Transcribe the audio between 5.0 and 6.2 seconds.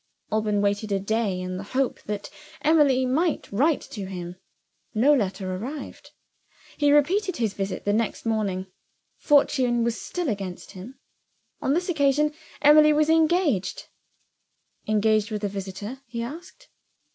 letter arrived.